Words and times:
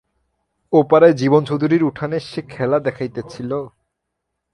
ও-পাড়ায় 0.73 1.13
জীবন 1.13 1.41
চৌধুরীর 1.45 1.83
উঠানে 1.83 2.17
সে 2.19 2.41
খেলা 2.49 2.77
দেখাইতেছিল। 2.79 3.51